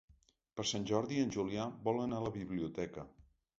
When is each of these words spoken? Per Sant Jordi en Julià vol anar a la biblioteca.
Per 0.59 0.63
Sant 0.69 0.87
Jordi 0.91 1.19
en 1.25 1.35
Julià 1.37 1.67
vol 1.89 2.01
anar 2.07 2.23
a 2.25 2.27
la 2.31 2.35
biblioteca. 2.41 3.09